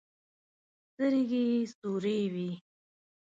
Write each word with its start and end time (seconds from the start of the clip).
سترګې 0.91 1.43
يې 1.53 1.61
سورې 1.75 2.19
وې. 2.33 2.51